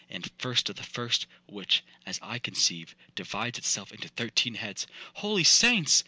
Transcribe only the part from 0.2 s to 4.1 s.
first of the first, which, as I conceive, divides itself into